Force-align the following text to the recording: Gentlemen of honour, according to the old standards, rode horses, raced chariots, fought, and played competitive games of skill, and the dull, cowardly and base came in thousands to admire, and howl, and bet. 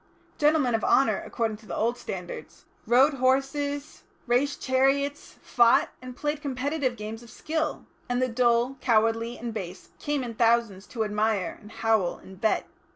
Gentlemen 0.39 0.73
of 0.73 0.83
honour, 0.83 1.21
according 1.23 1.57
to 1.57 1.67
the 1.67 1.75
old 1.75 1.95
standards, 1.95 2.65
rode 2.87 3.13
horses, 3.13 4.01
raced 4.25 4.59
chariots, 4.59 5.35
fought, 5.43 5.89
and 6.01 6.15
played 6.17 6.41
competitive 6.41 6.95
games 6.95 7.21
of 7.21 7.29
skill, 7.29 7.85
and 8.09 8.19
the 8.19 8.27
dull, 8.27 8.77
cowardly 8.81 9.37
and 9.37 9.53
base 9.53 9.89
came 9.99 10.23
in 10.23 10.33
thousands 10.33 10.87
to 10.87 11.03
admire, 11.03 11.55
and 11.61 11.71
howl, 11.71 12.17
and 12.17 12.41
bet. 12.41 12.67